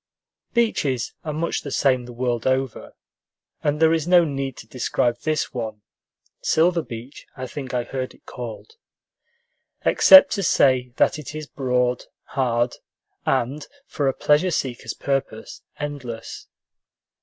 Beaches 0.55 1.13
are 1.23 1.31
much 1.31 1.61
the 1.61 1.69
same 1.69 2.05
the 2.05 2.11
world 2.11 2.47
over, 2.47 2.95
and 3.63 3.79
there 3.79 3.93
is 3.93 4.07
no 4.07 4.25
need 4.25 4.57
to 4.57 4.65
describe 4.67 5.19
this 5.19 5.53
one 5.53 5.83
Silver 6.41 6.81
Beach, 6.81 7.27
I 7.37 7.45
think 7.45 7.75
I 7.75 7.83
heard 7.83 8.15
it 8.15 8.25
called 8.25 8.77
except 9.85 10.31
to 10.31 10.41
say 10.41 10.91
that 10.95 11.19
it 11.19 11.35
is 11.35 11.45
broad, 11.45 12.05
hard, 12.23 12.77
and, 13.27 13.67
for 13.85 14.07
a 14.07 14.13
pleasure 14.15 14.49
seeker's 14.49 14.95
purpose, 14.95 15.61
endless. 15.77 16.47